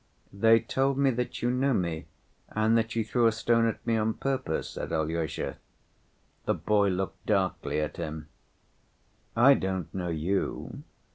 "They 0.33 0.59
told 0.61 0.97
me 0.97 1.11
that 1.11 1.43
you 1.43 1.51
know 1.51 1.73
me, 1.75 2.07
and 2.49 2.75
that 2.75 2.95
you 2.95 3.05
threw 3.05 3.27
a 3.27 3.31
stone 3.31 3.67
at 3.67 3.85
me 3.85 3.97
on 3.97 4.15
purpose," 4.15 4.71
said 4.71 4.91
Alyosha. 4.91 5.57
The 6.45 6.55
boy 6.55 6.89
looked 6.89 7.23
darkly 7.27 7.79
at 7.79 7.97
him. 7.97 8.27
"I 9.35 9.53
don't 9.53 9.93
know 9.93 10.09
you. 10.09 10.81